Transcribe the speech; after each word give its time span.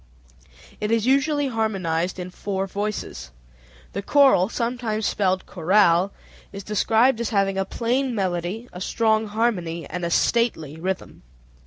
It 0.79 0.89
is 0.89 1.05
usually 1.05 1.49
harmonized 1.49 2.17
in 2.17 2.31
four 2.31 2.65
voices. 2.65 3.29
The 3.93 4.01
choral 4.01 4.49
(sometimes 4.49 5.05
spelled 5.05 5.45
chorale) 5.45 6.11
is 6.51 6.63
described 6.63 7.21
as 7.21 7.29
having 7.29 7.59
"a 7.59 7.65
plain 7.65 8.15
melody, 8.15 8.67
a 8.73 8.81
strong 8.81 9.27
harmony, 9.27 9.85
and 9.87 10.03
a 10.03 10.09
stately 10.09 10.75
rhythm." 10.75 11.21